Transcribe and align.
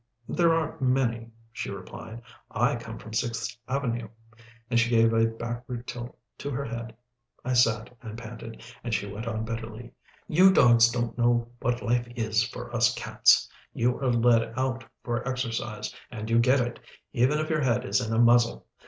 "There 0.27 0.51
aren't 0.51 0.81
many," 0.81 1.29
she 1.53 1.69
replied. 1.69 2.23
"I 2.49 2.75
come 2.75 2.97
from 2.97 3.13
Sixth 3.13 3.55
Avenue," 3.67 4.09
and 4.67 4.79
she 4.79 4.89
gave 4.89 5.13
a 5.13 5.27
backward 5.27 5.85
tilt 5.85 6.17
to 6.39 6.49
her 6.49 6.65
head. 6.65 6.95
I 7.45 7.53
sat 7.53 7.95
and 8.01 8.17
panted, 8.17 8.63
and 8.83 8.95
she 8.95 9.05
went 9.05 9.27
on 9.27 9.45
bitterly, 9.45 9.91
"You 10.27 10.51
dogs 10.53 10.89
don't 10.89 11.15
know 11.19 11.51
what 11.59 11.83
life 11.83 12.07
is 12.15 12.43
for 12.43 12.75
us 12.75 12.95
cats. 12.95 13.47
You 13.75 13.99
are 13.99 14.11
led 14.11 14.55
out 14.57 14.83
for 15.03 15.29
exercise, 15.29 15.93
and 16.09 16.31
you 16.31 16.39
get 16.39 16.61
it, 16.61 16.79
even 17.13 17.37
if 17.37 17.51
your 17.51 17.61
head 17.61 17.85
is 17.85 18.01
in 18.01 18.11
a 18.11 18.17
muzzle. 18.17 18.65